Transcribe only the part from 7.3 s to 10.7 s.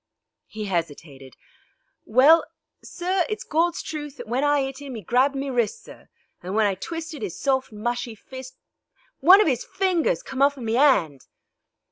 soft, mushy fist one of 'is fingers come off in